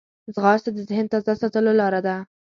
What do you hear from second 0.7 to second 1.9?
د ذهن تازه ساتلو